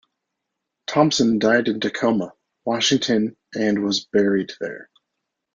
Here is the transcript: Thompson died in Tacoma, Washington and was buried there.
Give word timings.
Thompson 0.87 1.37
died 1.37 1.67
in 1.67 1.79
Tacoma, 1.79 2.33
Washington 2.65 3.37
and 3.53 3.83
was 3.83 4.03
buried 4.03 4.51
there. 4.59 4.89